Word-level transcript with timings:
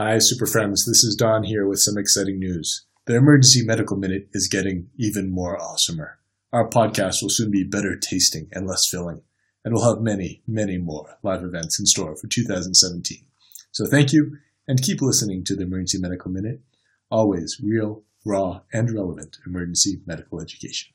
Hi, 0.00 0.18
Super 0.20 0.46
Friends. 0.46 0.84
This 0.86 1.02
is 1.02 1.16
Don 1.16 1.42
here 1.42 1.66
with 1.66 1.80
some 1.80 1.98
exciting 1.98 2.38
news. 2.38 2.86
The 3.06 3.16
Emergency 3.16 3.64
Medical 3.66 3.96
Minute 3.96 4.28
is 4.32 4.46
getting 4.46 4.90
even 4.96 5.28
more 5.28 5.58
awesomer. 5.58 6.10
Our 6.52 6.70
podcast 6.70 7.16
will 7.20 7.30
soon 7.30 7.50
be 7.50 7.64
better 7.64 7.96
tasting 7.98 8.46
and 8.52 8.64
less 8.64 8.86
filling, 8.88 9.22
and 9.64 9.74
we'll 9.74 9.92
have 9.92 10.00
many, 10.00 10.44
many 10.46 10.78
more 10.78 11.18
live 11.24 11.42
events 11.42 11.80
in 11.80 11.86
store 11.86 12.14
for 12.14 12.28
2017. 12.28 13.26
So 13.72 13.86
thank 13.86 14.12
you, 14.12 14.36
and 14.68 14.80
keep 14.80 15.02
listening 15.02 15.42
to 15.46 15.56
the 15.56 15.64
Emergency 15.64 15.98
Medical 15.98 16.30
Minute. 16.30 16.60
Always 17.10 17.60
real, 17.60 18.04
raw, 18.24 18.60
and 18.72 18.92
relevant 18.92 19.38
emergency 19.44 20.00
medical 20.06 20.40
education. 20.40 20.92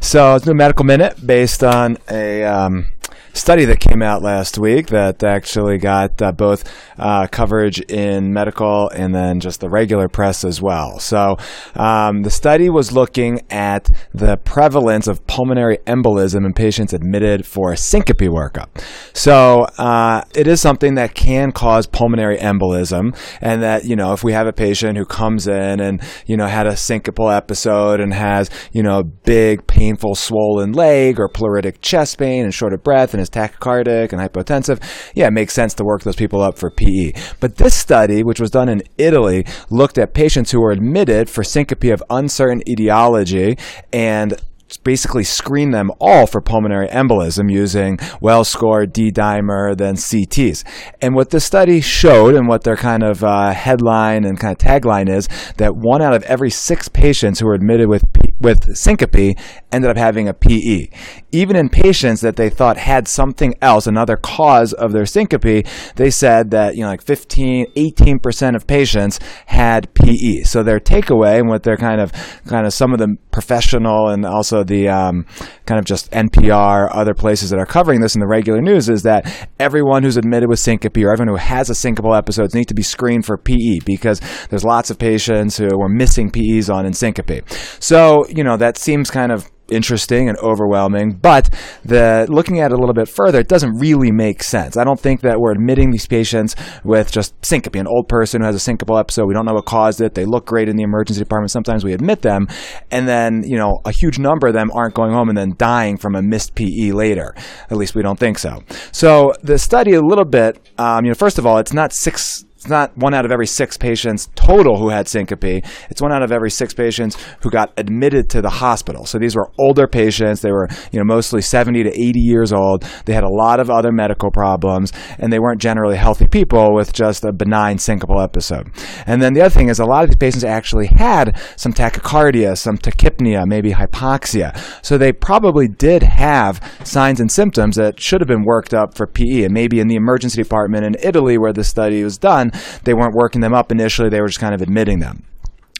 So 0.00 0.36
it's 0.36 0.46
a 0.46 0.54
medical 0.54 0.84
minute 0.84 1.26
based 1.26 1.64
on 1.64 1.98
a 2.08 2.44
um, 2.44 2.92
study 3.32 3.64
that 3.64 3.80
came 3.80 4.02
out 4.02 4.22
last 4.22 4.58
week 4.58 4.88
that 4.88 5.22
actually 5.22 5.78
got 5.78 6.20
uh, 6.20 6.32
both 6.32 6.70
uh, 6.98 7.26
coverage 7.26 7.80
in 7.82 8.32
medical 8.32 8.88
and 8.90 9.14
then 9.14 9.40
just 9.40 9.60
the 9.60 9.68
regular 9.68 10.08
press 10.08 10.44
as 10.44 10.60
well. 10.60 10.98
So 10.98 11.36
um, 11.74 12.22
the 12.22 12.30
study 12.30 12.68
was 12.68 12.92
looking 12.92 13.40
at 13.50 13.88
the 14.12 14.36
prevalence 14.36 15.06
of 15.06 15.26
pulmonary 15.26 15.78
embolism 15.86 16.44
in 16.44 16.52
patients 16.52 16.92
admitted 16.92 17.46
for 17.46 17.72
a 17.72 17.76
syncope 17.76 18.18
workup. 18.18 18.68
So 19.14 19.66
uh, 19.78 20.22
it 20.34 20.46
is 20.46 20.60
something 20.60 20.94
that 20.94 21.14
can 21.14 21.52
cause 21.52 21.86
pulmonary 21.86 22.38
embolism, 22.38 23.16
and 23.40 23.62
that 23.62 23.84
you 23.84 23.96
know 23.96 24.12
if 24.12 24.22
we 24.22 24.32
have 24.32 24.46
a 24.46 24.52
patient 24.52 24.98
who 24.98 25.04
comes 25.04 25.46
in 25.46 25.80
and 25.80 26.02
you 26.26 26.36
know 26.36 26.46
had 26.46 26.66
a 26.66 26.72
syncopal 26.72 27.34
episode 27.34 28.00
and 28.00 28.12
has 28.12 28.50
you 28.72 28.82
know 28.82 28.98
a 28.98 29.04
big 29.04 29.66
painful 29.66 30.14
swollen 30.14 30.72
leg 30.72 31.18
or 31.18 31.28
pleuritic 31.28 31.80
chest 31.80 32.18
pain 32.18 32.44
and 32.44 32.54
short 32.54 32.72
of 32.72 32.82
breath 32.82 33.14
and 33.14 33.21
is 33.22 33.30
tachycardic 33.30 34.12
and 34.12 34.20
hypotensive, 34.20 34.82
yeah, 35.14 35.28
it 35.28 35.32
makes 35.32 35.54
sense 35.54 35.74
to 35.74 35.84
work 35.84 36.02
those 36.02 36.16
people 36.16 36.42
up 36.42 36.58
for 36.58 36.70
PE. 36.70 37.12
But 37.40 37.56
this 37.56 37.74
study, 37.74 38.22
which 38.22 38.40
was 38.40 38.50
done 38.50 38.68
in 38.68 38.82
Italy, 38.98 39.46
looked 39.70 39.96
at 39.96 40.14
patients 40.14 40.50
who 40.50 40.60
were 40.60 40.72
admitted 40.72 41.30
for 41.30 41.42
syncope 41.42 41.84
of 41.84 42.02
uncertain 42.10 42.62
etiology 42.68 43.56
and 43.92 44.38
basically 44.78 45.24
screen 45.24 45.70
them 45.70 45.90
all 46.00 46.26
for 46.26 46.40
pulmonary 46.40 46.88
embolism 46.88 47.50
using 47.50 47.98
Wells 48.20 48.48
scored 48.48 48.92
D 48.92 49.10
dimer, 49.10 49.76
then 49.76 49.96
CTs. 49.96 50.64
And 51.00 51.14
what 51.14 51.30
this 51.30 51.44
study 51.44 51.80
showed, 51.80 52.34
and 52.34 52.48
what 52.48 52.64
their 52.64 52.76
kind 52.76 53.02
of 53.02 53.22
uh, 53.22 53.52
headline 53.52 54.24
and 54.24 54.38
kind 54.38 54.52
of 54.52 54.58
tagline 54.58 55.08
is, 55.08 55.28
that 55.56 55.76
one 55.76 56.02
out 56.02 56.14
of 56.14 56.22
every 56.24 56.50
six 56.50 56.88
patients 56.88 57.40
who 57.40 57.46
were 57.46 57.54
admitted 57.54 57.88
with 57.88 58.10
P- 58.12 58.31
with 58.42 58.76
syncope 58.76 59.36
ended 59.72 59.90
up 59.90 59.96
having 59.96 60.28
a 60.28 60.34
PE. 60.34 60.88
Even 61.32 61.56
in 61.56 61.68
patients 61.68 62.20
that 62.20 62.36
they 62.36 62.50
thought 62.50 62.76
had 62.76 63.08
something 63.08 63.54
else, 63.62 63.86
another 63.86 64.16
cause 64.16 64.72
of 64.72 64.92
their 64.92 65.06
syncope, 65.06 65.66
they 65.96 66.10
said 66.10 66.50
that 66.50 66.76
you 66.76 66.82
know 66.82 66.88
like 66.88 67.02
15, 67.02 67.66
18 67.74 68.18
percent 68.18 68.56
of 68.56 68.66
patients 68.66 69.18
had 69.46 69.92
PE. 69.94 70.42
So 70.42 70.62
their 70.62 70.80
takeaway 70.80 71.38
and 71.38 71.48
what 71.48 71.62
they're 71.62 71.76
kind 71.76 72.00
of 72.00 72.12
kind 72.46 72.66
of 72.66 72.72
some 72.72 72.92
of 72.92 72.98
the 72.98 73.16
professional 73.30 74.08
and 74.08 74.26
also 74.26 74.62
the 74.62 74.88
um, 74.88 75.26
kind 75.66 75.78
of 75.78 75.84
just 75.84 76.10
NPR, 76.10 76.88
other 76.92 77.14
places 77.14 77.50
that 77.50 77.58
are 77.58 77.66
covering 77.66 78.00
this 78.00 78.14
in 78.14 78.20
the 78.20 78.26
regular 78.26 78.60
news 78.60 78.88
is 78.88 79.02
that 79.02 79.48
everyone 79.58 80.02
who's 80.02 80.16
admitted 80.16 80.48
with 80.48 80.58
syncope 80.58 80.96
or 80.98 81.12
everyone 81.12 81.28
who 81.28 81.36
has 81.36 81.70
a 81.70 81.74
syncopal 81.74 82.16
episode 82.16 82.54
needs 82.54 82.66
to 82.66 82.74
be 82.74 82.82
screened 82.82 83.24
for 83.24 83.36
PE 83.36 83.80
because 83.84 84.20
there's 84.50 84.64
lots 84.64 84.90
of 84.90 84.98
patients 84.98 85.56
who 85.56 85.80
are 85.80 85.88
missing 85.88 86.30
PEs 86.30 86.68
on 86.68 86.86
in 86.86 86.92
syncope. 86.92 87.48
So, 87.80 88.26
you 88.36 88.44
know, 88.44 88.56
that 88.56 88.76
seems 88.76 89.10
kind 89.10 89.32
of 89.32 89.50
interesting 89.68 90.28
and 90.28 90.38
overwhelming, 90.38 91.12
but 91.12 91.48
the 91.84 92.26
looking 92.28 92.60
at 92.60 92.70
it 92.70 92.74
a 92.74 92.76
little 92.76 92.94
bit 92.94 93.08
further, 93.08 93.40
it 93.40 93.48
doesn't 93.48 93.78
really 93.78 94.10
make 94.10 94.42
sense. 94.42 94.76
I 94.76 94.84
don't 94.84 95.00
think 95.00 95.22
that 95.22 95.40
we're 95.40 95.52
admitting 95.52 95.90
these 95.90 96.06
patients 96.06 96.54
with 96.84 97.10
just 97.10 97.34
syncope, 97.44 97.74
an 97.76 97.86
old 97.86 98.08
person 98.08 98.40
who 98.40 98.46
has 98.46 98.54
a 98.54 98.58
syncopal 98.58 98.98
episode. 98.98 99.26
We 99.26 99.34
don't 99.34 99.46
know 99.46 99.54
what 99.54 99.64
caused 99.64 100.00
it. 100.00 100.14
They 100.14 100.24
look 100.24 100.46
great 100.46 100.68
in 100.68 100.76
the 100.76 100.82
emergency 100.82 101.20
department. 101.20 101.50
Sometimes 101.50 101.84
we 101.84 101.92
admit 101.92 102.22
them, 102.22 102.48
and 102.90 103.08
then 103.08 103.42
you 103.44 103.56
know 103.56 103.80
a 103.84 103.92
huge 103.92 104.18
number 104.18 104.48
of 104.48 104.54
them 104.54 104.70
aren't 104.72 104.94
going 104.94 105.12
home 105.12 105.28
and 105.28 105.38
then 105.38 105.54
dying 105.56 105.96
from 105.96 106.14
a 106.14 106.22
missed 106.22 106.54
PE 106.54 106.92
later. 106.92 107.34
At 107.70 107.76
least 107.76 107.94
we 107.94 108.02
don't 108.02 108.18
think 108.18 108.38
so. 108.38 108.62
So 108.92 109.32
the 109.42 109.58
study 109.58 109.94
a 109.94 110.02
little 110.02 110.24
bit, 110.24 110.58
um, 110.78 111.04
you 111.04 111.10
know, 111.10 111.14
first 111.14 111.38
of 111.38 111.46
all, 111.46 111.58
it's 111.58 111.72
not 111.72 111.92
six 111.92 112.44
it's 112.62 112.70
not 112.70 112.96
one 112.96 113.12
out 113.12 113.24
of 113.24 113.32
every 113.32 113.48
six 113.48 113.76
patients 113.76 114.28
total 114.36 114.78
who 114.78 114.88
had 114.88 115.08
syncope. 115.08 115.64
It's 115.90 116.00
one 116.00 116.12
out 116.12 116.22
of 116.22 116.30
every 116.30 116.48
six 116.48 116.72
patients 116.72 117.16
who 117.40 117.50
got 117.50 117.72
admitted 117.76 118.30
to 118.30 118.40
the 118.40 118.50
hospital. 118.50 119.04
So 119.04 119.18
these 119.18 119.34
were 119.34 119.50
older 119.58 119.88
patients. 119.88 120.42
They 120.42 120.52
were, 120.52 120.68
you 120.92 121.00
know, 121.00 121.04
mostly 121.04 121.42
70 121.42 121.82
to 121.82 121.90
80 121.90 122.20
years 122.20 122.52
old. 122.52 122.84
They 123.04 123.14
had 123.14 123.24
a 123.24 123.28
lot 123.28 123.58
of 123.58 123.68
other 123.68 123.90
medical 123.90 124.30
problems, 124.30 124.92
and 125.18 125.32
they 125.32 125.40
weren't 125.40 125.60
generally 125.60 125.96
healthy 125.96 126.28
people 126.28 126.72
with 126.72 126.92
just 126.92 127.24
a 127.24 127.32
benign 127.32 127.78
syncopal 127.78 128.22
episode. 128.22 128.70
And 129.06 129.20
then 129.20 129.32
the 129.32 129.40
other 129.40 129.50
thing 129.50 129.68
is 129.68 129.80
a 129.80 129.84
lot 129.84 130.04
of 130.04 130.10
these 130.10 130.16
patients 130.18 130.44
actually 130.44 130.86
had 130.86 131.36
some 131.56 131.72
tachycardia, 131.72 132.56
some 132.56 132.78
tachypnea, 132.78 133.44
maybe 133.44 133.72
hypoxia. 133.72 134.56
So 134.86 134.96
they 134.96 135.10
probably 135.10 135.66
did 135.66 136.04
have 136.04 136.60
signs 136.84 137.18
and 137.18 137.32
symptoms 137.32 137.74
that 137.74 137.98
should 137.98 138.20
have 138.20 138.28
been 138.28 138.44
worked 138.44 138.72
up 138.72 138.96
for 138.96 139.08
PE. 139.08 139.42
And 139.42 139.52
maybe 139.52 139.80
in 139.80 139.88
the 139.88 139.96
emergency 139.96 140.40
department 140.40 140.84
in 140.84 140.94
Italy 141.02 141.38
where 141.38 141.52
the 141.52 141.64
study 141.64 142.04
was 142.04 142.18
done, 142.18 142.51
they 142.84 142.94
weren't 142.94 143.14
working 143.14 143.40
them 143.40 143.54
up 143.54 143.70
initially, 143.72 144.08
they 144.08 144.20
were 144.20 144.28
just 144.28 144.40
kind 144.40 144.54
of 144.54 144.62
admitting 144.62 145.00
them. 145.00 145.24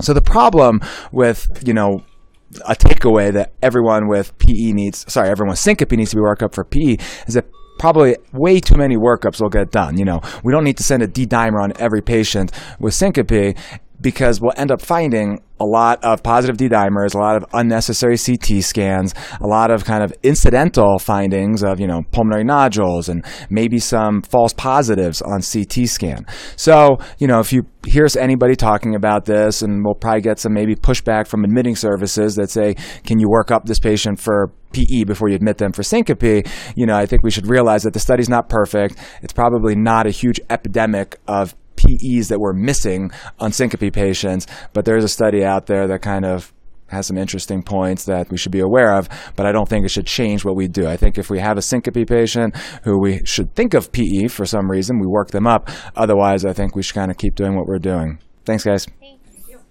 So 0.00 0.12
the 0.12 0.22
problem 0.22 0.80
with, 1.10 1.62
you 1.66 1.74
know, 1.74 2.04
a 2.66 2.74
takeaway 2.74 3.32
that 3.32 3.52
everyone 3.62 4.08
with 4.08 4.36
PE 4.38 4.72
needs, 4.72 5.10
sorry, 5.12 5.28
everyone 5.28 5.50
with 5.50 5.58
syncope 5.58 5.92
needs 5.92 6.10
to 6.10 6.16
be 6.16 6.22
worked 6.22 6.42
up 6.42 6.54
for 6.54 6.64
PE 6.64 6.96
is 7.26 7.34
that 7.34 7.46
probably 7.78 8.16
way 8.32 8.60
too 8.60 8.76
many 8.76 8.96
workups 8.96 9.40
will 9.40 9.48
get 9.48 9.70
done. 9.70 9.98
You 9.98 10.04
know, 10.04 10.20
we 10.42 10.52
don't 10.52 10.64
need 10.64 10.76
to 10.78 10.82
send 10.82 11.02
a 11.02 11.06
D 11.06 11.26
dimer 11.26 11.62
on 11.62 11.72
every 11.78 12.02
patient 12.02 12.52
with 12.78 12.94
syncope 12.94 13.56
because 14.00 14.40
we'll 14.40 14.52
end 14.56 14.70
up 14.70 14.80
finding 14.80 15.40
a 15.60 15.64
lot 15.64 16.02
of 16.04 16.22
positive 16.22 16.56
D 16.56 16.68
dimers, 16.68 17.14
a 17.14 17.18
lot 17.18 17.36
of 17.36 17.44
unnecessary 17.52 18.16
CT 18.16 18.62
scans, 18.62 19.12
a 19.40 19.46
lot 19.46 19.70
of 19.70 19.84
kind 19.84 20.04
of 20.04 20.12
incidental 20.22 20.98
findings 20.98 21.64
of, 21.64 21.80
you 21.80 21.86
know, 21.86 22.02
pulmonary 22.12 22.44
nodules 22.44 23.08
and 23.08 23.24
maybe 23.50 23.78
some 23.78 24.22
false 24.22 24.52
positives 24.52 25.20
on 25.20 25.40
CT 25.42 25.88
scan. 25.88 26.26
So, 26.54 26.98
you 27.18 27.26
know, 27.26 27.40
if 27.40 27.52
you 27.52 27.62
hear 27.86 28.06
anybody 28.18 28.54
talking 28.54 28.94
about 28.94 29.24
this, 29.24 29.62
and 29.62 29.84
we'll 29.84 29.94
probably 29.94 30.20
get 30.20 30.38
some 30.38 30.54
maybe 30.54 30.74
pushback 30.76 31.26
from 31.26 31.44
admitting 31.44 31.74
services 31.74 32.36
that 32.36 32.50
say, 32.50 32.74
can 33.04 33.18
you 33.18 33.28
work 33.28 33.50
up 33.50 33.64
this 33.64 33.80
patient 33.80 34.20
for 34.20 34.52
PE 34.72 35.04
before 35.04 35.28
you 35.28 35.34
admit 35.34 35.58
them 35.58 35.72
for 35.72 35.82
syncope, 35.82 36.46
you 36.76 36.86
know, 36.86 36.96
I 36.96 37.06
think 37.06 37.22
we 37.22 37.30
should 37.30 37.46
realize 37.46 37.82
that 37.82 37.94
the 37.94 38.00
study's 38.00 38.28
not 38.28 38.48
perfect. 38.48 38.96
It's 39.22 39.32
probably 39.32 39.74
not 39.74 40.06
a 40.06 40.10
huge 40.10 40.40
epidemic 40.50 41.18
of 41.26 41.54
PEs 41.88 42.28
that 42.28 42.40
we're 42.40 42.52
missing 42.52 43.10
on 43.38 43.52
syncope 43.52 43.92
patients, 43.92 44.46
but 44.72 44.84
there's 44.84 45.04
a 45.04 45.08
study 45.08 45.44
out 45.44 45.66
there 45.66 45.86
that 45.86 46.02
kind 46.02 46.24
of 46.24 46.52
has 46.88 47.06
some 47.06 47.18
interesting 47.18 47.62
points 47.62 48.04
that 48.06 48.30
we 48.30 48.36
should 48.36 48.52
be 48.52 48.60
aware 48.60 48.94
of, 48.94 49.08
but 49.36 49.46
I 49.46 49.52
don't 49.52 49.68
think 49.68 49.84
it 49.84 49.90
should 49.90 50.06
change 50.06 50.44
what 50.44 50.56
we 50.56 50.68
do. 50.68 50.86
I 50.86 50.96
think 50.96 51.18
if 51.18 51.30
we 51.30 51.38
have 51.38 51.58
a 51.58 51.62
syncope 51.62 52.06
patient 52.06 52.56
who 52.84 52.98
we 52.98 53.24
should 53.24 53.54
think 53.54 53.74
of 53.74 53.92
PE 53.92 54.28
for 54.28 54.46
some 54.46 54.70
reason, 54.70 54.98
we 54.98 55.06
work 55.06 55.30
them 55.30 55.46
up. 55.46 55.68
Otherwise, 55.96 56.44
I 56.44 56.52
think 56.52 56.74
we 56.74 56.82
should 56.82 56.94
kind 56.94 57.10
of 57.10 57.18
keep 57.18 57.34
doing 57.34 57.56
what 57.56 57.66
we're 57.66 57.78
doing. 57.78 58.18
Thanks, 58.44 58.64
guys. 58.64 58.86
Thanks. 59.00 59.17